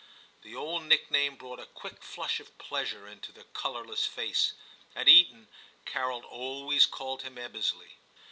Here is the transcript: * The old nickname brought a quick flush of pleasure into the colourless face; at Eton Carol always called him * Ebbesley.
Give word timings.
* 0.23 0.41
The 0.43 0.55
old 0.55 0.85
nickname 0.85 1.35
brought 1.35 1.59
a 1.59 1.67
quick 1.67 2.01
flush 2.01 2.39
of 2.39 2.57
pleasure 2.57 3.07
into 3.07 3.31
the 3.31 3.43
colourless 3.43 4.03
face; 4.03 4.53
at 4.95 5.07
Eton 5.07 5.47
Carol 5.85 6.23
always 6.23 6.87
called 6.87 7.21
him 7.21 7.35
* 7.37 7.37
Ebbesley. 7.37 7.97